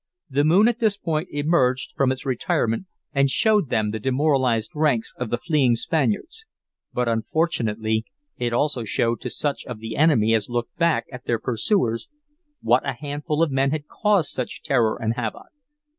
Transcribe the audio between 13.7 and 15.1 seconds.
caused such terror